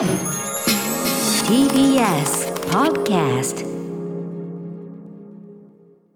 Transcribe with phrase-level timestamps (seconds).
[0.00, 0.08] TBS
[2.70, 3.66] Podcast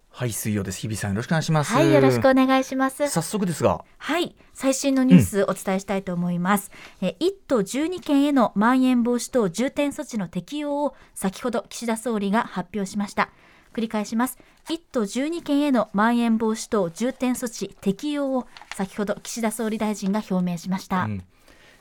[0.09, 3.07] はい水曜です日比さんよろしくお願いしますはい、よろしくお願いします。
[3.09, 6.71] 早速ですがはい、最新のニュースお伝えしたいと思います。
[6.99, 13.29] え1都12県へのまん延防止等重点措置の適用を先ほど岸田総理が発表しました。
[13.71, 14.39] 繰り返します。
[14.67, 21.03] 1都12県へのまん延防止等重点措置適用を先ほど岸田総理大臣が表明しました。
[21.03, 21.23] うん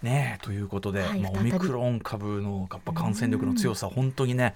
[0.04, 1.52] ねえということで、まあ、オはい再び。
[1.52, 4.54] ミクロン株のやっぱ感染力の強さ、本当にね、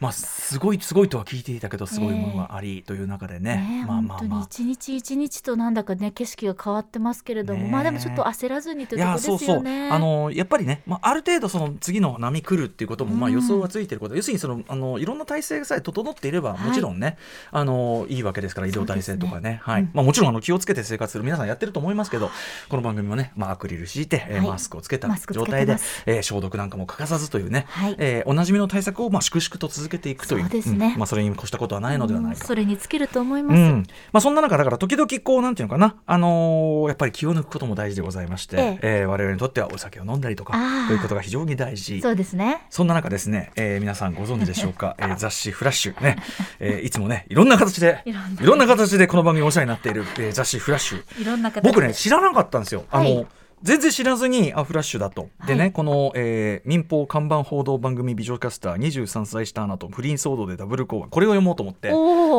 [0.00, 4.42] まあ、すごいすごいとは聞いていたけどすごいものがありという中でね、まあまあまあ。
[4.44, 9.38] 一日一日となんだかね景色が変わってますけれども、まあでもちょっと焦らずにというところいやそうそう。
[9.38, 9.90] ですよね。
[9.90, 13.34] あのやっぱりね、まあ、ある程度その次の波来るっていうこともまあうん。
[13.34, 16.68] 予想がついてること、要するにそのあのいろんな体制さえ整っていればはい。
[16.68, 17.16] もちろんね、
[17.50, 19.60] あのいいわけですから医療体制とかね。
[19.62, 19.82] はい。
[19.82, 22.30] うんまあ、もちろんあの気をつけて生活する皆さんやってると思いますけど
[22.68, 24.46] この番組もね、まあ、アクリル敷いて、えーはい。
[24.48, 27.96] マスクをつけた状態でえー消毒なんかも欠かさずというね、はい。
[27.98, 30.94] えーおなじみの対策をまあ粛々と続けていくというそうですね。
[30.94, 32.38] んまあ、それに越したことはないのではないか。
[32.40, 33.58] うんそれに尽きると思います。
[33.58, 33.86] うん。
[34.12, 38.78] まあ、そんな中だから時々こうなんていうのかな、あのーやっぱり気を抜くことも大事でございまして、ええ。
[38.82, 40.52] えー我々にとってはお酒を飲んだりとか
[40.88, 42.00] ということが非常に大事。
[42.00, 42.66] そうですね。
[42.70, 46.18] そんな中ですね、えー皆さんご存知でしょうか、 えー雑誌フラッシュね、
[46.60, 48.02] えーいつもね いろんな形で。
[48.04, 48.12] い
[48.44, 51.22] ろんな形でこの番組お世話になっている、えー雑誌フラッシュ。
[51.22, 51.68] いろんな形で。
[51.70, 52.84] 僕ね知らなかったんですよ。
[52.90, 53.26] あの、はい
[53.62, 55.72] 全然知らずにあフラッシュだと、でねはい。
[55.72, 61.90] この、えー民放看板報道番組美女キャスター23歳したアナと不倫騒動でダブル公演これを読もうと思って。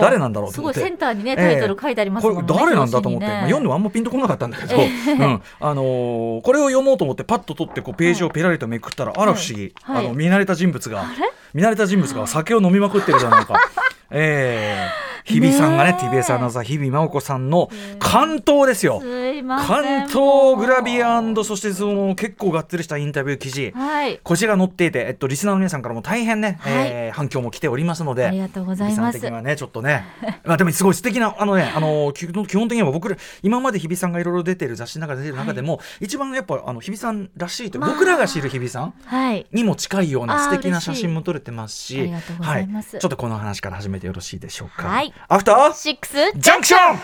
[0.02, 0.80] 誰なんだろうと思って。
[0.80, 2.42] すごいセンターにねタイトル書いてありますもんね。
[2.44, 5.42] これ誰なんだと思って、ねまあ、読んでもあんまピンとこなかったんだけど、 うん。
[5.60, 10.06] あのーこれを読もうと思ってパッと取ってこうページをペラリとめくったら、あら不思議、はい。
[10.06, 11.06] あの見慣れた人物が
[11.54, 13.56] 見慣れた人物が酒を飲みまくってるじゃないか。
[14.12, 19.02] えー日比さんがね TBS アナウンサー日比真央子さんの関東ですよ。
[19.02, 24.20] 関東グラビアそしてその結構がっつりしたインタビュー記事、はい。
[24.24, 26.74] こちらが載っていて、えっと、リスナーの皆さんからも大変ね、はい。
[26.88, 29.18] えー反響も来ておりますのでありがとうございます。
[29.18, 30.06] 日比さん的にはねちょっとね。
[30.46, 37.90] まあでもすごい素敵なあのねあの基本的には僕ら今まで日比さんがいろいろ出てる雑誌の中で出てる中でも、一番やっぱあの日比さんらしいという、まあ。
[37.92, 39.46] 僕らが知る日比さんはい。
[39.52, 44.88] にも近いような素敵な写真も撮れてますしいはちょっとこの話から始めてよろしいでしょうか。
[44.88, 47.00] はいアフターシックスジャンクション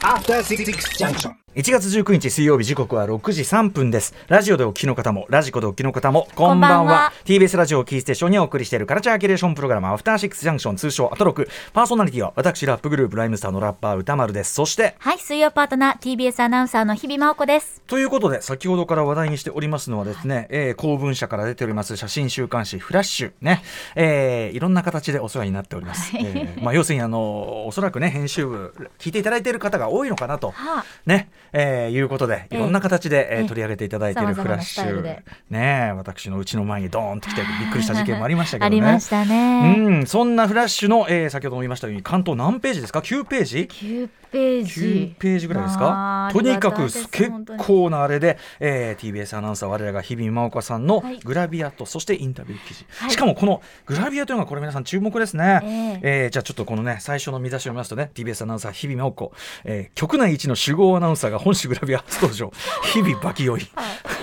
[0.00, 0.64] After Six
[0.98, 1.43] Junction.
[1.54, 4.12] 1月19日水曜日時刻は6時3分です。
[4.26, 6.78] ラジオでお聞きの方もラジコでお聞きの方もこんばんは。
[6.78, 7.12] こんばんは。
[7.24, 11.48] TBS ラジオをキーステーションにお送りしているカルチャーキュレーションプログラムアフターシックスジャンクション通称アトロク。
[11.72, 14.52] パーソナリティは私ラップグループライムスターのラッパー歌丸です。
[14.52, 17.82] そしてはい、水曜パートナー TBS アナウンサーの日々真央子です。
[17.86, 23.62] ということで先ほどから話題にしておりますのはですね、えー公文社から出ております写真週刊誌フラッシュね、
[23.94, 26.26] えーいろんな形でお世話になっております、はい。
[26.26, 30.84] えーまあ、要するにあのおそらくね編集部聞いていただいている方が多いのかなと、はあ。
[31.06, 33.48] ね、えーいうことでいろんな形で、えーええ。
[33.48, 35.02] 取り上げていただいているフラッシュ。
[35.02, 35.22] で。
[35.50, 38.66] ねえ私のうちの前にドーンと来て びっくりした事件もありましたけどね。
[38.66, 39.74] ありましたね。
[39.78, 44.80] うん、そんなフラッシュの、えー先ほども言いましたように関東何ページですか？9ページ？9ページ。
[44.80, 46.30] 9ページぐらいですか？
[46.32, 51.18] とにかく結構なあれで、えー TBS アナウンサー我らが日比真央子さんのはい。
[51.18, 53.10] グラビアとそしてインタビュー記事、はい。
[53.10, 59.32] しかもこのグラビアというのがこれ皆さん注目ですね、ええーじゃあちょっとこのね最初の見出しを見ますとね TBS アナウンサー日比真央子、
[59.64, 62.52] えー局内一の主語アナウンサーが本誌グラビア初登場。
[62.92, 63.60] 日々バキ酔い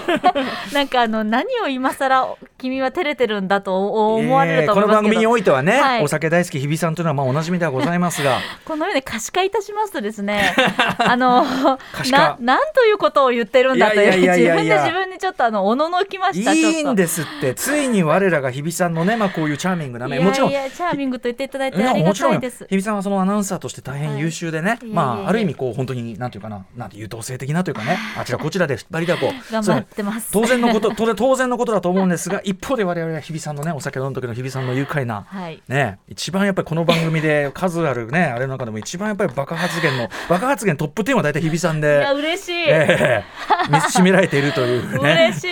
[0.74, 6.04] なんかあの何を今更君は照れてるんだと思われると思いますけど、えーこの番組においてはね、はい。
[6.04, 8.40] お酒大好き日比さんというのはまあおなじみではございますが。
[8.66, 10.56] このように可視化いたしますとですね
[11.00, 11.44] あの
[12.12, 17.54] ななんということを言ってるんだという自分で自分にちょっとあのおののきましたいいんですって。
[17.56, 20.24] ついに我らが日比さんのね、まあ、こういうチャーミングな面。
[20.24, 20.50] もちろん。
[20.50, 22.66] チャーミングと言っていただいてありがたいです。
[22.70, 27.98] 日比さんはそのアナウンサーとして大変優秀でね、はいまあある意味こう本当になんていうかななんて優等生的なというかね。
[28.18, 30.31] あちらこちらで引っ張りだこ頑張ってます。
[30.31, 35.62] 当然のこと当然 当然のことだと思うんですが一方で我々は日比さんのねお酒飲む時の日比さんの愉快なはい。
[35.68, 43.24] ね一番やっぱりこの番組で 数あるねあれの中でも一番やっぱりバカ発言のバカ発言トップ10は大体日比さんいでや嬉しい、ええ
[43.69, 45.29] 見つめられているというね。
[45.29, 45.50] 嬉しい。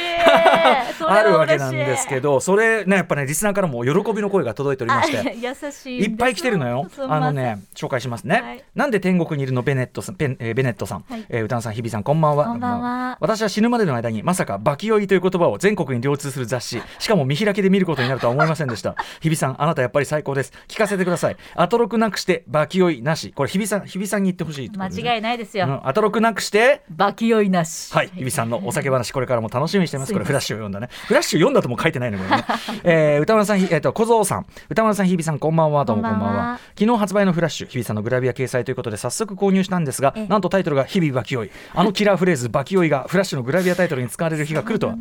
[1.07, 6.88] あるわけなんですけどそれねやっぱねリスナーからも喜びの声が届いておりましてあ優しいいっぱい来てるのよ。
[7.07, 8.42] あのね、紹介しますね。
[8.42, 8.63] はい。
[8.75, 11.25] なんで天国にいるのベネットさん、ベネットさん、はい。
[11.30, 12.45] えー歌野さん、日比さん、こんばんは。
[12.45, 13.18] こんばんは。
[13.19, 18.96] 私は死ぬまでの間に、まさか、バキ酔いという言葉を全国に流通する雑誌、しかも見開きで見ることになるとは思いませんでした。
[19.22, 20.54] 日比さん、あなたやっぱり最高です。
[20.68, 21.38] 聞かせてください。
[21.56, 23.34] アトロクなくして、バキ酔いなし。
[23.34, 24.78] これ、日比さん、日比さんに言ってほしいね。
[24.78, 27.92] 間違いないですよ、うんアトロクなくして、バキ酔いなし。
[27.92, 30.14] はい、日比さんのお酒話、これからも楽しみにしてます。
[30.14, 30.90] これフラッシュを読んだね。
[31.08, 32.46] フラッシュ読んだとも書いてないのこれね、
[32.84, 34.46] えー、歌丸さんひえっ、と小僧さん。
[34.70, 35.86] 歌丸さん日比さんこんばんは。
[35.86, 36.60] どうもこんばんは。
[36.78, 40.28] 昨日発売のフラッシュ日比さんのグラビア掲載ということで早速購入したんですがええ。
[40.28, 41.52] なんとタイトルが日々バキ酔い。
[41.74, 44.95] あのキラーフレーズバキ酔いがフラッシュのグラビアタイトルに使われる日が来るとは。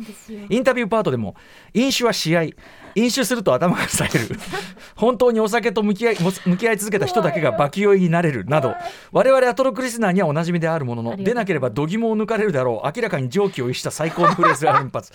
[0.49, 1.35] インタビューパートでも
[1.73, 2.43] 飲酒は試合
[2.95, 4.39] 飲酒すると頭が冴える。
[4.95, 8.75] 本当にお酒と向き合いも向き合い続けた人だけがバキ酔いになれるなど。
[9.11, 12.91] 我々アトロクリスナーにはおなじみであるものの出なければ度肝を抜かれるだろう。
[12.95, 15.13] 明らかに常軌を逸した最高のフレーズが連発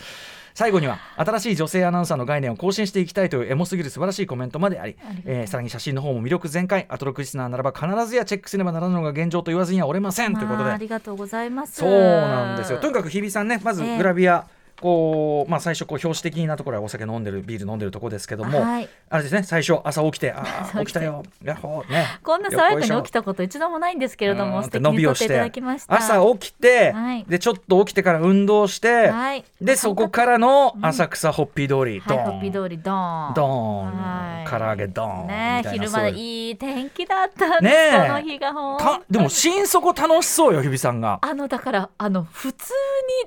[0.54, 6.86] 最後には新しい女性アナウンサーの概念を更新していきたいというエモすぎる素晴らしいコメントまでありえーさらに写真の方も魅力全開。
[6.88, 11.74] アトロクリスナーならば必ずやチェックすればならぬのが現状と言わずには折れません、ということまあ、あでりがとうございます。
[11.76, 12.78] そうなんですよ。
[12.78, 13.96] とにかく日比さんねまずええ。
[13.96, 14.46] グラビア、
[14.84, 18.88] こうまあ、最初こう表紙的なところはお酒飲んでるビール飲んでるところですけども、はい。
[19.08, 22.04] あれですね最初朝起きてあ 朝起きたよやっほーね。
[22.22, 25.94] こんな爽やかに起きたたこと一度もないんですけれども素敵伸びをしてに撮っていただきました。
[25.94, 27.24] 朝起きて、はい。
[27.26, 29.44] でちょっと起きてから運動して、はい。
[29.58, 33.34] でそこからの浅草ホッピー通り、ドはい、ーンホッピー通りドーン。
[33.34, 34.50] ドーン、はい。
[34.50, 38.06] 唐揚げドーン、ね昼まですごいいい天気だったんです、ねえ。
[38.06, 41.18] この日がほんたでも心底楽しそうよ日比さんが。
[41.22, 42.74] あのだからあの普通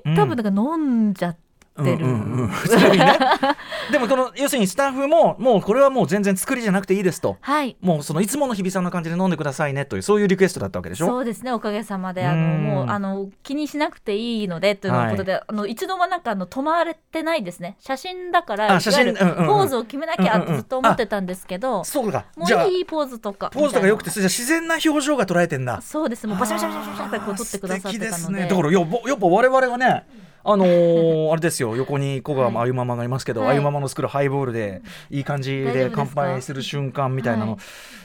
[0.06, 1.47] に多分なんか飲んじゃって
[1.84, 3.18] る、うんうんうん、普通にね。
[3.92, 7.36] でもこの要するにスタッフももうこれはもう全然作りじゃなくていいですと。
[7.40, 7.76] はい。
[7.80, 11.06] もうそのいつもの日比さんの感じで飲んでくださいねというそういうリクエストだったわけでしょ？
[11.06, 11.52] そうですね。
[11.52, 12.64] おかげさまであのうん。
[12.64, 17.76] もうあの気にしなくていいのでということで、あの一度もなんかあの止まれてないですね。
[17.80, 19.46] 写真だからあ写真うんうんうん。
[19.46, 22.26] ポーズを決めなきゃってずっと思ってたんですけど、そうか。
[22.36, 25.80] もじゃあういいポーズとかポーズとかよくて自然な表情が捉えてんだ。
[25.80, 26.26] そうです。
[26.26, 28.46] もうバシャバシャバシャバシャってこう撮ってくださってたので。
[28.46, 30.06] だからやっぱやっぱ我々はね
[30.44, 31.76] あのー あれですよ。
[31.76, 33.50] 横に小川もあゆママがいますけど、はい。
[33.50, 37.60] あゆママの作るハイボールでいい感じで乾杯する瞬間みたいなのはい。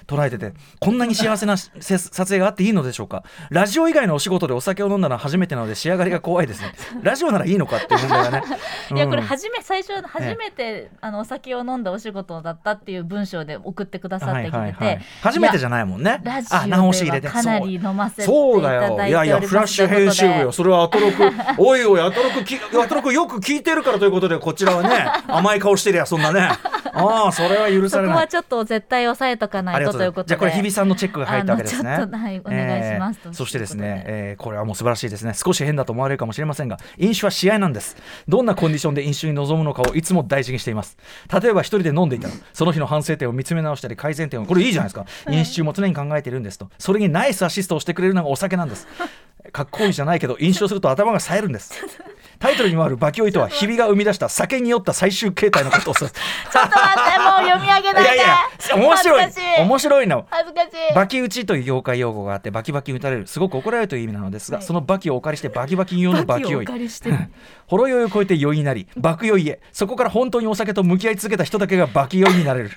[0.05, 3.23] 捉えてて、こんなに幸せな せ撮影があっていいのでしょうか？
[3.49, 6.73] ラジオ以外のお仕事でお酒を飲んだのは初めてなので仕上がりが怖いですね。
[7.01, 8.43] ラジオならいいのかっていう問題がね、
[8.93, 16.19] いやこれうん初め最初初めてあのお酒を飲んだお仕事だったっていう文章で送ってくださってきてて、初めてじゃないもんね。
[16.23, 16.67] ラジオ
[17.21, 18.99] ではかなり飲ませていそうだただいております。
[18.99, 19.07] よ。
[19.07, 20.51] いやいやフラッシュ編集部よ。
[20.51, 21.31] それはアトロク。
[21.57, 22.21] おいおいアト
[22.87, 26.49] トロクよく聞いてるからということでこちらはね 甘い顔してりゃそんなね。
[26.95, 30.27] ああそれは許されなそこはいちょっと絶対抑えとかないとうとということで。
[30.29, 31.89] じゃあこれ日比さんのチェックが入ったわけですね。
[31.89, 31.97] は
[32.31, 35.33] いお願いしますとえーそしてですねえーこれはもう素晴らしいですね。
[35.33, 37.97] 少し変だと思われるかもしれませんが飲酒は試合なんです。
[38.27, 40.97] どんなコンディションで飲酒に臨むのかをいつも大事にしています。
[41.41, 44.45] 例えば一人で飲んでいたらその日の反省点を見つめ直したり改善点を。
[44.45, 45.05] これいいじゃないですか。
[45.31, 46.69] 飲酒中も常に考えているんですと。
[46.77, 48.87] それにナイスアシストをしてくれるのがお酒なんです
[49.51, 51.73] かっこいいじゃないけど飲酒をすると頭が冴えるんです。
[52.39, 56.13] タイトルにもあるバキオイとは日々が生み出した酒に酔った最終形態のことを指す
[56.51, 58.15] ちょっと待ってもう読み上げないで。
[58.15, 58.37] いやいや
[58.75, 59.33] 面白い。
[59.59, 60.25] 面白いの。
[60.29, 60.93] 恥ずかしい。
[60.93, 67.09] バキ打ちという業界用語があってバキバキ打たれるすごく怒られるという意味なのですが、はいそのバキをお借りしてバキバキ用のバキバキをお酔い借りして。
[67.09, 67.17] る
[67.67, 69.59] ほろ酔いを超えて酔いになり爆酔いへ。
[69.71, 72.71] そこから本当にお酒と向き合い続けた人だけがバキ酔いになれる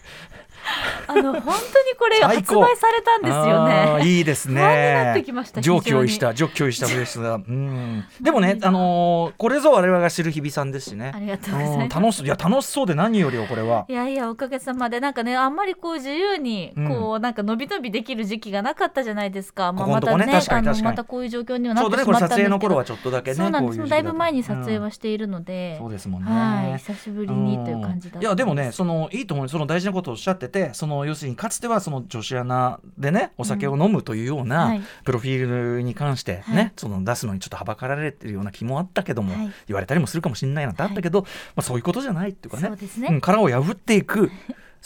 [1.07, 1.55] あの本当に
[1.99, 4.09] これ発売されたんですよね。
[4.09, 5.23] いいですね。
[5.61, 8.05] 上気をした上気をしたフレッシュだうん。
[8.21, 11.13] でもねあのーこれぞ我々が知る日比さんですしね。
[11.15, 11.99] ありがとうございます。
[11.99, 13.85] ん楽しいや楽しそうで何よりよこれは。
[13.89, 16.89] いやいやおかげさまでなんかねあんまりこう自由にうん。
[16.89, 22.37] こうなんか伸び伸びできる時期がなかったじゃないですか、まあまたねあのまたこういう状況にはなってしまったんですけど。
[22.37, 23.79] 撮影の頃はちょっとだけねそうなんです。
[23.79, 26.31] こういうだいぶ前に撮影うんはしているので、そうですもんね。
[26.31, 34.83] はい久しぶりにという感じだったんいやでもねそのいいと思うその大事なことをおっしゃっててその要するにかつてはその女子アナでねお酒を飲むというような、はい。
[35.05, 36.73] プロフィールに関してね、はい。
[36.77, 39.53] その出すのにちょっとはばかられてるような気もあったけども、はい。
[39.69, 42.69] 言われたりもするかもしれないなんてあったけど、まあ、そういうことじゃないっていうかね。
[42.69, 43.09] そうですね。
[43.09, 44.31] ん、殻を破っていく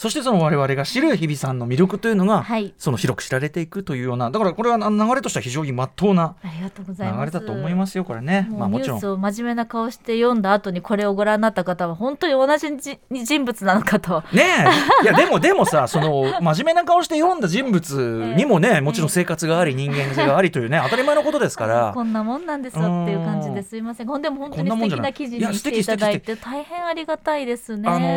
[0.01, 2.73] そしてその我々が知る日比さんの魅力というのが、はい。
[2.79, 8.49] その広く知られていくというようなだからこれは流れとしては非常に真っとうご流れだと思いますよこれね。
[8.49, 8.99] まあもちろん。
[8.99, 14.23] スを真面目な顔して読んだ後にこれをご覧になった方は本当に同じじ人物なのかと。
[14.33, 14.41] ね
[15.01, 15.03] え。
[15.03, 21.91] いやでもでもさ その真面目な顔して読んだ人物にもねもちろん生活があり人間性がありというね当たり前のことですから。
[21.93, 24.07] こんなもんなんですよっていう感じですいません。
[24.07, 24.21] ほん。
[24.23, 27.87] でも本当に素敵な記事にしていただいて大変ありがたいですね。
[27.87, 28.07] あの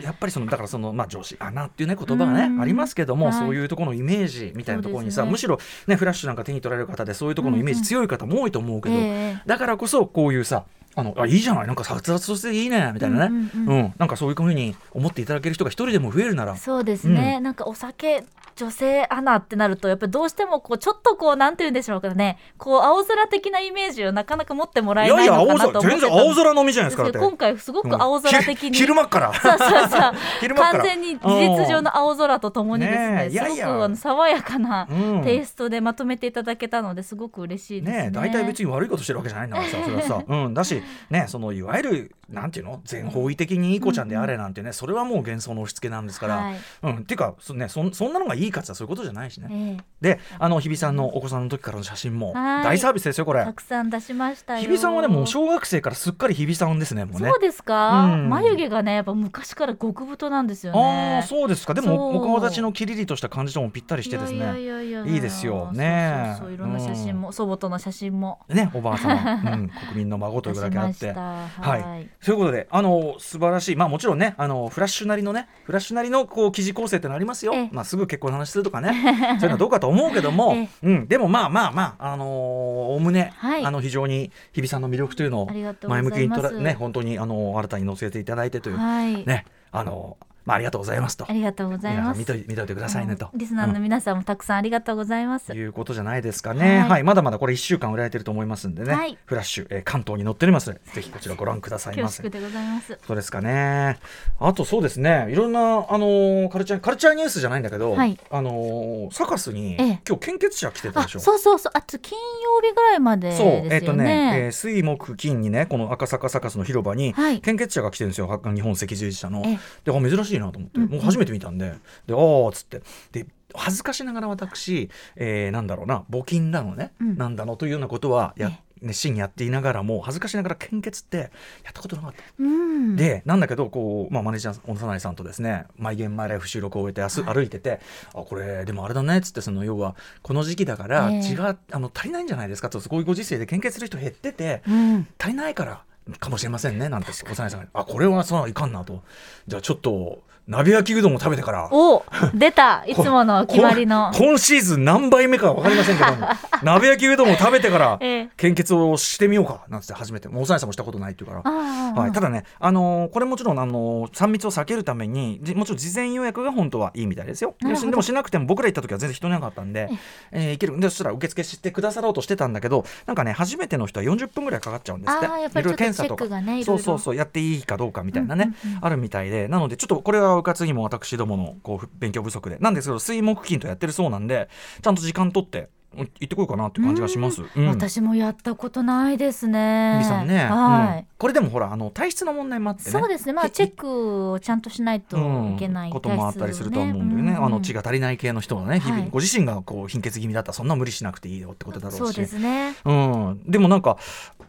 [0.00, 2.60] ーやっぱりそのだからそのまあ女子アナっていうね言葉がねうん。
[2.60, 3.34] ありますけども、はい。
[3.34, 8.98] そういうところのイメージみたいなところにさ、ねむしろねフラッシュなんか手に取られる方でそういうところのイメージ強い方も多いと思うけど、え
[9.38, 9.42] え。
[9.44, 10.64] だからこそこういうさ
[10.94, 16.56] あのあいいじゃないなんか殺伐としていいねみたいなね、うんうんうんなんかそういうふうに思っていただける人が一人でも増えるなら。
[16.56, 18.24] そうですね、なんかお酒
[18.56, 22.38] 女性アナってなるとやっぱりどうしてもこうちょっとこうなんて言うんでしょうかね。
[22.56, 33.32] こう青空的なイメージをなかなか持ってもらえないのかなと思ってた全然青空のみじゃないですか今回すごく青空的に、うんひ昼間っからそうそうそう 完全に事実上の青空とともにですねねえ。
[33.32, 33.66] いやいや。
[33.66, 38.02] すごくあの爽やかなうんテイストでまとめていただけたのですごく嬉しいですね。
[38.04, 42.80] ね大体別に悪いことしてるわけじゃないんだからさそれはさ、うん、だしねそのいわゆるなんていうの？
[42.84, 46.56] 全方位的にいい子ちゃんであれなんてね、それはもう幻想の押し付けなんですから、はい。
[46.82, 46.96] うん。
[46.98, 49.48] っていうかそ,、ね、そんそんなのがいいかって言ったらそういうことじゃないしね。
[49.50, 49.84] ええ。
[50.00, 52.64] であの日比さんのお子さんの時からの写真もはい。
[52.64, 53.44] 大サービスですよこれ。
[53.44, 53.52] た。
[53.52, 54.60] くさん出しましたよ。
[54.60, 57.30] 日比さんはねもう小学生からすっかり日比さんですねもうね。
[57.30, 57.38] そう。
[57.38, 58.28] ですか、うん。
[58.28, 61.18] 眉毛がねやっぱ昔から極太なんですよあね。
[61.18, 61.22] あ。
[61.22, 61.74] そうですか。
[61.74, 64.38] でもお顔立ちのキリリとした感じともぴったりしてですね。
[64.60, 65.70] いやいですよ。
[65.72, 66.36] ね。
[66.38, 68.40] そういろんな写真も、祖母との写真も。
[68.48, 70.94] ねおばあ様、 うん、国民の孫という出だけあっ。
[70.94, 71.12] て。
[71.12, 71.20] た。
[71.20, 72.02] ははい。
[72.02, 72.08] い。
[72.24, 77.52] ということで、あの素晴らしい、まあもちろんね、あのフラッシュなりのね、フラッシュなりのこう記事構成ってのありますよ。
[77.54, 77.68] ええ。
[77.72, 80.68] まあすぐ結婚の話するとかね、そういうのはどうかと思うけども、 ええ。
[80.82, 83.64] うん、でもまあまあまあ、あのーおおむね、はい。
[83.64, 85.50] あの非常に日比さんの魅力というのを
[85.88, 89.26] 前向きにとらね、本当にあの新たに載せていただいてという、はい。
[89.26, 90.16] ね、あの
[90.46, 91.32] まあありがとうございますとあ。
[91.32, 92.16] りがとうございます。
[92.16, 93.28] ん見とい見といてくださいねと。
[93.34, 95.52] リスナーの皆さんもたくさんありがとうございます。
[95.52, 96.78] いうことじゃないですかね。
[96.78, 98.94] は、はいいまだまだこれ1週間売られてると思いますんでね。
[98.94, 102.22] はいフラッシュ、えー関東に載っておりますぜひこちらご覧くださいませ。
[102.22, 102.98] 恐縮でございます。
[103.06, 103.98] そうですかね。
[104.38, 105.26] あとそうですね。
[105.30, 111.20] いろんなあのーカルチャーカルチャーニュースじゃないんだけど、はいあのーサカスに、ええ今日献血者来てたあでしょ。
[111.20, 113.48] そうそうそうあと金曜日ぐらいまでですそう。
[113.48, 119.42] えっ、とね、えー水木金にねこの赤坂サカスの広場にはい献血者が来てるんですよ、は日本赤十字社の。
[119.44, 119.58] ええ
[119.90, 121.74] であ珍しいなと思って、もう初めて見たんで
[122.06, 131.16] でああっつってで恥ずかしながら私、えーなんだろうな募金だのね、うんなんだのというようなことはや、え熱心にやっていながらも恥ずかしながら献血って
[131.64, 132.22] やったことなかった。
[132.38, 132.96] うん。
[132.96, 137.80] でなんだけどこう、まあ、マネージャー小野早苗さんとですね「マイ・ゲーム・マイ・ライフ」収録を終えて明日歩いてて
[138.14, 145.08] 「あこれでもあれだね」っつってその要はこの時期だからええ血が、あの足りないんじゃないですかとこういうご時世で献血する人減っててうん。
[145.18, 145.82] 足りないから
[146.18, 149.02] かもしれませんねなんて小さんが「あこれはそういかんな」と
[149.48, 152.84] 「じゃあちょっと鍋焼きうどんを食べてから」お出た。
[152.86, 154.10] いつもの決まりの。
[154.12, 156.28] こ今シーズン何杯目か分かりませんけども。
[156.62, 158.28] 鍋焼きうどんを食べてからええ。
[158.36, 159.64] 献血をしてみようか。
[159.68, 160.28] なんて初めて。
[160.28, 161.50] もう小野早苗さんもしたことないっていうから。
[161.50, 167.54] はい、ただね、あのーこれもちろん、あのー、3密を避けるためにじもちろん事前予約が本当はいいみたいですよ。
[167.60, 169.88] ででもしなくても僕ら行った時は全然人いなかったんで、
[170.32, 170.80] えー行ける。
[170.80, 175.26] でそしたら受付してくださろうとしてたんだけどなんかね初めての人は40分ぐらいかかっちゃうんですって。
[175.26, 176.64] いろいろ検査とちょっとチェックがねいろいろ。
[176.64, 179.48] そうそうそうやっていいかどうかみたいなね、あるみたいで。
[179.48, 182.58] なのでちょっとこれはうかつにも私どものこう勉強不足で。
[182.58, 184.48] なんですけど水木金とやってるそうなんで
[184.82, 187.42] ちゃんと時間取って行ってこようかなっていう感じがします。
[187.42, 190.02] うん私もやったことないですね。
[190.04, 190.98] さんね、はい。
[191.00, 193.32] うんこれでもほらあの体質の問題もあってねそうですね。
[193.32, 202.74] まあけチェックをちゃんとしないといけない、うんこともあったりすると思うんだよね、あの血が足りない系の人はね、日々はいご自身がこう貧血気味だったらそんな無理しなくていいよってことだろうしそうですね。
[202.84, 203.96] うん、でもなんか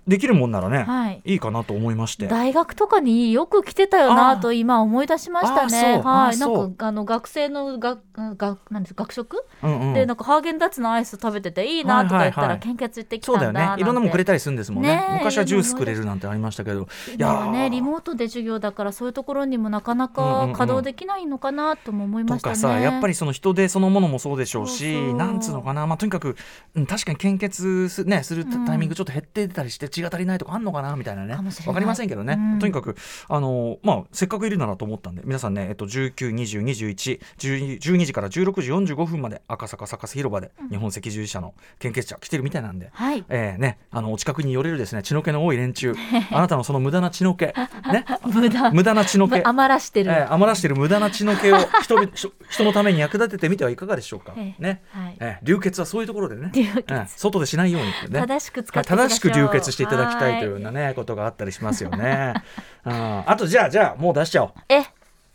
[0.08, 1.22] できるもんならね、はい。
[1.26, 2.28] いいかなと思いまして。
[2.28, 6.02] 大学とかによく来てたよなと今思い出しましたね。
[6.04, 6.38] はい。
[6.38, 13.82] なんかあの学生のががなんです学食、うんうんでなんかハーゲンダッツのアイス食べてていいなとか言ったら献血行ってきたそうんだよだなんて。
[13.82, 15.02] ねいろんなもんくれたりするんですもんね。
[15.14, 16.82] 昔はジュースくれるなんてありましたけど。
[16.82, 16.86] い
[17.18, 17.70] 今はねー。
[17.70, 20.54] リモートで授業だからそういうところにもなかなうんうんかうん。
[20.54, 22.56] 稼働できないのかなとも思いましたね。
[22.56, 25.08] とかさやっぱりその人手そのものもそうでしょうしそう。
[25.08, 26.36] そうなんつうのかな、まあ、とにかく、
[26.76, 31.38] うん、確かに献血す,、ね、するタイミングちょっと減ってたりして血が足りないとかあんのかなみたいなね。
[31.66, 32.60] わかりませんけどね、うん。
[32.60, 32.96] とにかく
[33.28, 42.90] あの、まあ、せっかくいるならと思ったんで皆さんね、えっと、19202112時から16時45分まで赤坂サカス広場で日本赤十字社の献血者来てるみたいなんで。
[42.94, 43.24] はい。
[43.30, 45.94] えーね、あのお近くに寄れるですね血の気の多い連中
[46.32, 47.54] あなたのその無駄な血の気、ね、
[48.26, 50.12] 無駄無駄な血の気余らしてる。
[50.12, 54.34] えー余らしている無駄な血の気を 人々人人のために役立ててみてはいかがでしょうか。
[54.38, 58.20] ええね、はいえー流血はそういうところでね、えー外でしないようにってね。
[58.20, 62.34] 正しく使って正しく流血していただきたいというようなねことがあったりしますよね。
[62.84, 64.54] ああとじゃあじゃあもう出しちゃおう。
[64.70, 64.84] え、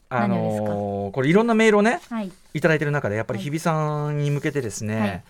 [0.09, 2.33] あのーこれいろんなメールをねはい。
[2.55, 5.23] いただいてる中でやっぱりはい日比さんに向けてですね、はい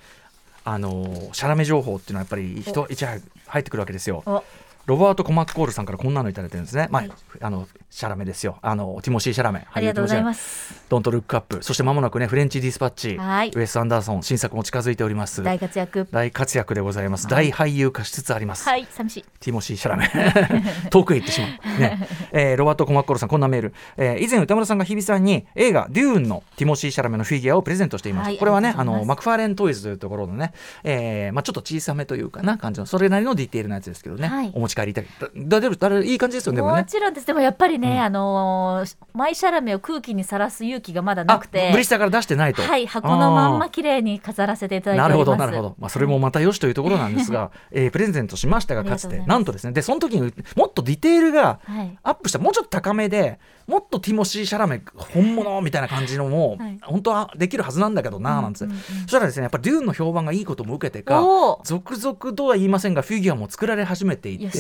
[0.65, 4.23] あのーシャラメ情報っていうのはやっぱりいち早く入ってくるわけですよ。
[4.27, 4.43] お、
[4.87, 6.89] ロバート・コマックコールさんからこんなのいただいてるんですね。
[6.91, 8.57] まあ、はいあのシャラメですよ。
[8.63, 9.67] あのティモシー・シャラメ。
[9.71, 10.73] ありがとうございます。
[10.73, 10.87] す。
[10.89, 11.63] ドントルックアップ。
[11.63, 15.43] そして間もなくね、フレンチ・ディスパッチ、はいウエス・アンダーソン、新作も近づいております。
[15.43, 16.09] 大活躍。
[16.11, 17.27] 大活躍でございます。
[17.27, 18.67] はい大俳優化しつつあります。
[18.67, 19.25] はい、寂しい。
[19.41, 20.11] ティモシー・シャラメ
[20.89, 30.53] 遠くへ行ってしまう、ねえーロバート・コマッコロさんこんなメール、えー以前歌村さんが日比さんに映画「デューン」のティモシー・シャラメのフィギュアをプレゼントしています、はいこれはねあのマクファーレン・トイズというところのね、
[30.85, 35.07] えーまあ、ちょっと小さめというかな感じのそれなりのディテールなやつですけどね、はいお持ち帰りたい
[35.37, 38.01] だだだだいい感じですよねでももねちろんですでもやっぱりね、うん。
[38.01, 42.63] あのーマイシャラメを空気にさらす勇気がまだなくてあブリスターから出してないと。
[42.63, 49.19] はい箱のまんま綺麗に飾らせていただいておなるほどなるほど、まあ、それもまたよしというところなんですが、 えープレゼントしましたがかつて。
[49.27, 49.73] なんとですね。
[49.73, 51.99] でその時にもっとディテールがはい。
[52.03, 56.79] アップしたもうちょっと高めでもっとティモシー・シャラメ本物みたいな感じのも、 はい。
[56.83, 61.23] 本当はできるはずなんだけどななんつって、うんうんうんそしたらですねやっぱりデューンの評判がいいことも受けてか
[61.65, 64.59] 続々とは言いませんがフィギュアも作られ始めていよて。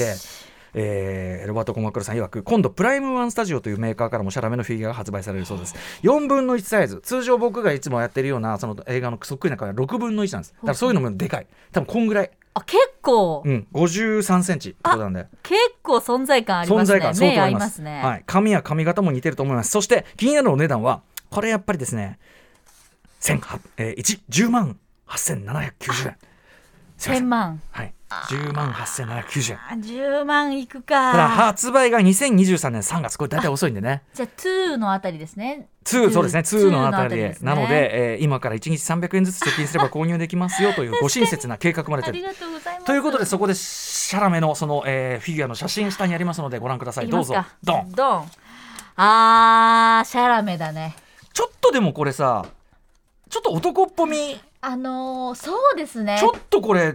[0.72, 5.74] しえーロバート・コマッコロさん曰く今度プライムワンスタジオというメーカーからもシャラメのフィギュアが発売されるそうです。
[6.02, 7.00] 4分の1サイズ。
[7.02, 10.52] 通常僕がいつもやってるようなその映画のそっくりなあれ、から6分の1なんです。
[10.54, 11.46] だからそういうのもでかい。
[11.72, 14.70] 多分こんぐらい、あ結構、うん、53センチ。
[14.70, 15.26] ってことなんで。
[15.42, 16.82] 結構存在感ありますね。
[16.82, 17.74] 存在感相当あります。
[17.76, 19.70] すね、はい、髪や髪型も似てると思います。
[19.70, 22.18] そして気になるお値段はこれやっぱりですね
[23.20, 24.76] 1800えー、1 10万
[25.08, 26.16] 8790円。
[26.98, 27.28] すいませ1000ん。
[27.28, 27.94] 万はい
[28.28, 29.58] 10万8790円。
[29.58, 33.16] あ10万いくただか発売が2023年3月。
[33.16, 34.02] これ大体遅いんでね。
[34.14, 35.68] じゃあ2のあたりですね。
[35.84, 36.40] 2そうですね。
[36.40, 37.16] 2のあたり。
[37.16, 37.36] でね。
[37.42, 42.02] なので、えー今から1日300円ずつ貯金すれば購入できますよというご親切な計画まで。
[42.04, 42.86] てるありがとうございます。
[42.86, 47.08] ということでそこでシャラメのその、えーフィギュアの写真下にありますのでご覧ください。
[47.08, 47.34] どうぞ。
[47.64, 47.92] ドン。
[47.92, 48.30] ドン。
[48.96, 50.94] あーシャラメだね。
[51.32, 52.44] ちょっとでもこれさ
[53.30, 54.40] ちょっと男っぽみ。
[54.60, 56.18] あのーそうですね。
[56.20, 56.94] ちょっとこれ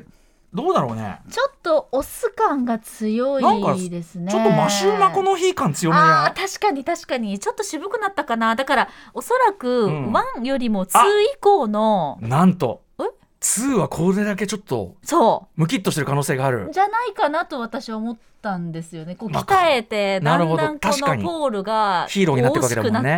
[0.54, 1.20] どうだろうね。
[1.30, 4.32] ちょっとオス感が強いですね。
[4.32, 7.38] ちょっとマシューマコの日感強めあ確かに確かに。
[7.38, 8.56] ちょっと渋くなったかな。
[8.56, 10.14] だからおそらくうん。
[10.14, 12.82] 1よりも2以降の、なんと。
[12.98, 13.04] え
[13.42, 16.68] ？2はこれだけちょっとそムキッとしてる可能性がある。
[16.70, 19.16] うじゃないかなと私は思ったんですよね。
[19.16, 23.18] こうまあ鍛えてだんだんこのポールがヒーローになっていくわけだもんね。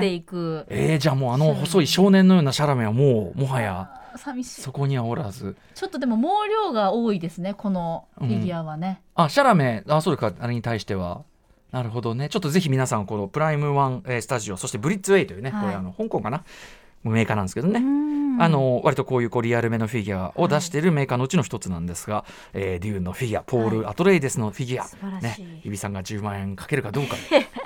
[0.70, 4.62] えー、じゃあもうあの細い少年のようなシャラメはもうもはや寂しい。
[4.62, 5.56] そこにはおらず。
[5.74, 9.84] ちょっとでも毛量が多いですねこのフィギュアはね、あシャラメ。
[9.88, 11.24] あそうかあれに対しては。
[11.72, 12.30] なるほどね。
[12.30, 15.62] ちょっとぜひ皆さんこのプライムワン、えースタジオそしてブリッツウェイというね、はい。
[15.64, 16.44] これあの香港かな？
[17.04, 18.42] メーカーなんですけどね、うん。
[18.42, 27.16] あの割とこういうこうリアルめのフィギュアを出しているメーカーのうちの一つなんですが、えーデューンのフィギュアポール・はいアトレイデスのフィギュア、素晴らね日比さんが10万円かけるかどうか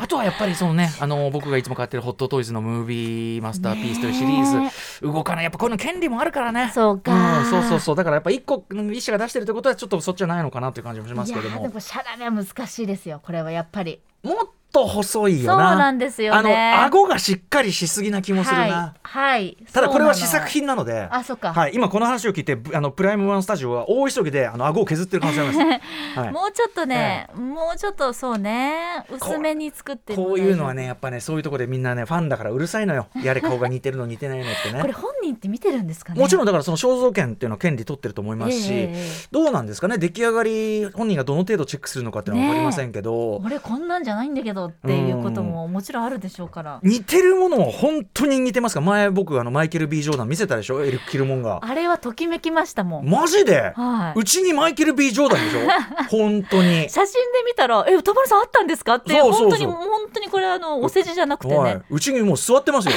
[0.00, 4.70] あとはやっぱりそのねあの僕がいつも買ってるホットトイズのムービーマスターピースというシリーズ、ね
[5.02, 5.44] 動かない。
[5.44, 6.70] やっぱこういうの権利もあるからね。
[6.74, 7.42] そうか。
[7.42, 7.96] んそうそうそう。
[7.96, 11.48] だからやっぱ一個うん一社が出してるってことはちょっとそっちじゃないのかなっていう感じもしますけども。
[11.48, 13.20] いやーでもシャラメは難しいですよ。
[13.22, 14.00] これはやっぱり。
[14.22, 14.36] もっ
[14.72, 16.74] と細いそうよななんですよね。
[16.74, 21.08] あの顎がしっかりしすぎな気もするな、はい、はい、ただこれは試作品なので。
[21.10, 25.80] あそっか、はい、今この話を聞いてぶあのプライムワンスタジオは大急ぎであの顎を削ってる可能性ありま
[26.14, 29.04] す、 はい、もうちょっとね、もうちょっとそうね。
[29.10, 33.06] 薄めに作ってるこういうのはねやっぱねそういうところでみんなねファンだからうるさいのよ。
[33.22, 34.80] やれ顔が似てるの似てないのってね。
[34.80, 36.20] これ本人って見てるんですかね？
[36.20, 38.78] もちろんだからその肖像権っていうのは権利取ってると思いますし、ええ。
[38.80, 39.98] ええどうなんですかね？
[39.98, 46.80] 出来上がり本人がどの程度チェックするのかっていうのは分かりませんけど、俺こんなんじゃないんだけどっていうことももちろんあるでしょうから。
[46.82, 48.80] 似てるものは本当に似てますか？
[48.80, 50.82] 前僕あのマイケル・ B・ ジョーダン見せたでしょ？
[50.84, 51.60] エリック・キルモンが。
[51.62, 53.72] あれはときめきましたもん、マジで？
[53.76, 54.18] はい。
[54.18, 55.60] うちにマイケル・ B・ ジョーダンでしょ？
[56.10, 56.88] 本当に。
[56.88, 59.48] 写真で見たら「え歌丸さんあったんですか?」ってそうそうそう。
[59.50, 62.94] 本当に本当にこれあのお世辞じゃなくてはい、ねうちにもう座ってますよ。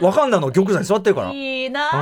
[0.00, 1.32] うワカンダの玉座に座ってるから。
[1.32, 1.96] いいなあフ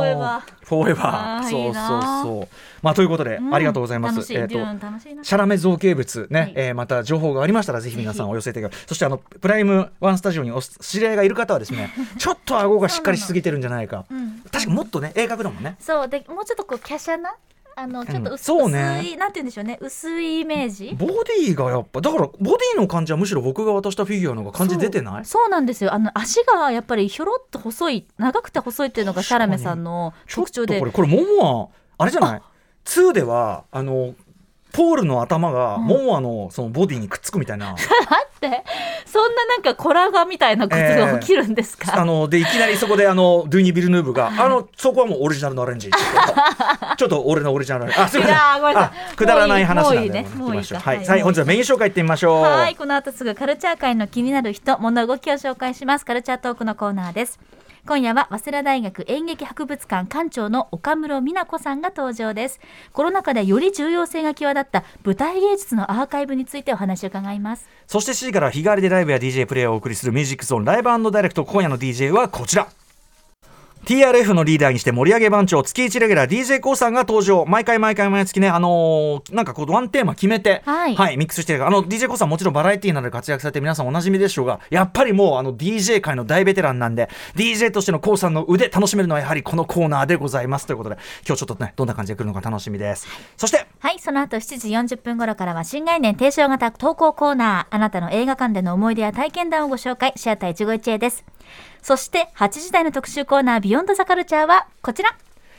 [0.00, 0.66] ォーエバー。
[0.66, 3.54] フォーエバあーそうそうそうまあということで、うん。
[3.54, 4.32] ありがとうございます。
[4.32, 6.52] えっ、とシャラメ造形物ね、はい。
[6.56, 8.84] えーまた情報がありましたらぜひ皆さんお寄せてください。
[8.88, 14.04] そしてあのプライムワンスタジオにお知り合いがいる方はですね ちょっと顎がしっかりしすぎてるんじゃないか。
[14.10, 14.42] うん。
[14.50, 15.76] 確かもっとね鋭角だもんね。
[15.80, 17.34] そうでもうちょっとこう華奢な
[17.80, 19.14] あのちょっと薄,、そうね。
[19.16, 19.78] なんて言うんでしょうね。
[19.80, 20.96] 薄いイメージ。
[20.98, 25.24] ボディがやっぱだからボディの感じはむしろ僕が渡したフィギュアの方が感じ出てない？
[25.24, 25.94] そうなんですよ。
[25.94, 30.74] あの足がやっぱりひょろっと細い長くて細いっていうのがシャラメさんの特徴で。
[30.74, 32.42] とこれこれモモアあれじゃない？
[32.88, 34.14] 2ではあの
[34.72, 35.84] ポールの頭がうん。
[35.84, 37.76] モモアのそのボディにくっつくみたいな、 っ
[38.40, 38.64] て。
[39.06, 45.90] そんななんかコラガみたいなことが起きるんですか、あのでいきなりそこであのドゥーニ・ビルヌーブが、あのそこはもうオリジナルのアレンジ。
[45.90, 47.86] ちょっと俺のオリジナル。
[47.86, 48.32] あすいませ
[49.12, 49.16] ん。
[49.16, 50.04] くだらない話なんで。
[50.04, 50.26] いいね。
[50.36, 50.78] もういいか。
[50.78, 52.42] はい、はい、本日はメイン紹介いってみましょう。
[52.42, 56.04] はい、この後すぐカルチャー界の気になる人、物動きを紹介します。
[56.04, 57.40] カルチャートークのコーナーです。
[57.88, 62.60] 今夜は早稲田大学演劇博物館館長の岡室美奈子さんが登場です。
[62.92, 67.66] コロナ禍でより重要性が際立った舞台芸術のアーカイブについてお話を伺います。
[67.86, 72.68] そして7時から日替わりでライブや DJ プレイをお送りするミュージックゾーンライブダイレクト今夜の DJ はこちら
[73.88, 77.46] TRF のリーダーにして盛り上げ番長月1レギュラー d j k o さんが登場。
[77.46, 81.16] 毎回毎回毎月ねあのーなんかこうワンテーマ決めてはい。
[81.16, 90.96] ミックスしてるあの d j k o さんもちろんバラエティーなどで活躍されて皆さんおなじみでしょうがやっぱりもうあの DJ 界の大ベテランなんで DJ としての k o さんの腕楽しめるのはやはりこのコーナーでございますということで
[91.26, 93.08] 今日ちょっとねどんな感じで来るのか楽しみです。
[93.38, 101.24] そしてはい、その後7時40分頃からは新概念提唱型投稿コーナー、あなたの映画館での思い出や体験談をご紹介、シアター一期一会です。
[101.82, 105.16] そして8時台の特集コーナー、ビヨンドザカルチャーはこちら。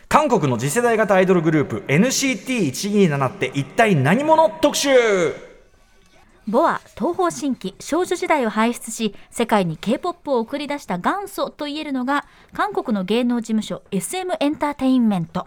[0.08, 4.90] 韓国の次世代型アイドルグループ NCT127 って一体何者特集？
[6.48, 15.46] ボア東方神起少女時代を輩出し世界に K-POP を送り出した元祖といえるのが韓国の芸能事務所 SM エンターテインメント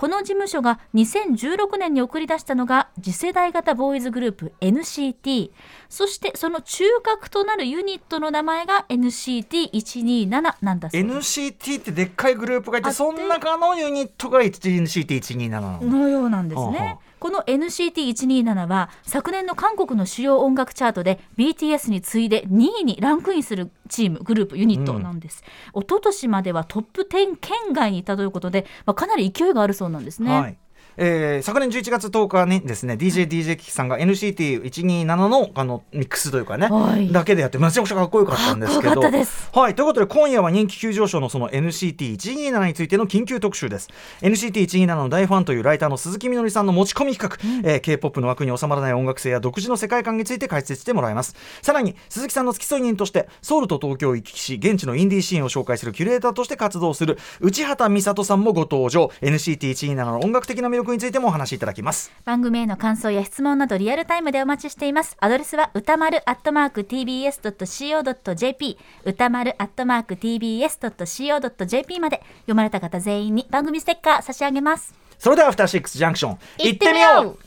[0.00, 5.50] この事務所が2016年に送り出したのが次世代型ボーイズグループ NCT
[5.90, 11.40] そしてその中核となるユニットの名前が NCT127 なんだそうです。
[11.40, 17.09] NCT ってでっかいグループがいてその中のユニットが NCT127 なののようなんですはあはねあ。
[17.20, 30.56] この NCT127 は昨年の韓国の主要音楽チャートで BTS に次いで2位にランクインするチームグループユニットなんです、一昨年まではトップ10圏外にいたということで、まあ、かなり勢いがあるそうなんですね、はい
[30.96, 37.10] えー昨年11月10日にですね DJDJ キキさんが NCT127 のあのミックスというかね、はい。
[37.12, 39.00] だけでやってめちゃくちゃかっこよかったんですけど。
[39.00, 43.88] はいということで今夜は人気急上昇のその NCT127 についての緊急特集です。
[44.22, 51.34] NCT127 の大ファンというライターの鈴木みのりさんの持ち込み企画、えー K-POP の枠に収まらない音楽性や独自の世界観について解説してもらいます。
[51.62, 59.10] さらに鈴木さんの付き添い人としてソウルと東京を行き来し現地のインディーシーンを紹介するキュレーターとして活動する内畑美里さんもご登場。
[59.22, 62.10] NCT127 の音楽的な魅力についてもお話しいただきます。
[62.24, 65.16] 番組への感想や質問などリアルタイムでお待ちしています。
[65.20, 72.22] アドレスは歌丸アットマーク TBS.CO.JP 歌丸アットマーク TBS.CO.JP まで。
[72.40, 74.94] 読まれた方全員に番組ステッカー差し上げます。
[75.18, 76.38] それではアフターシックスジャンクション。
[76.58, 77.38] 行ってみよう。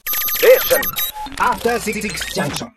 [1.37, 2.01] After Six
[2.35, 2.69] Junction.